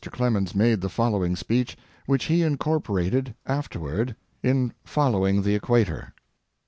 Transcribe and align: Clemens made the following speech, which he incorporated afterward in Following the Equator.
Clemens 0.11 0.55
made 0.55 0.81
the 0.81 0.89
following 0.89 1.35
speech, 1.35 1.77
which 2.07 2.25
he 2.25 2.41
incorporated 2.41 3.35
afterward 3.45 4.15
in 4.41 4.73
Following 4.83 5.43
the 5.43 5.53
Equator. 5.53 6.15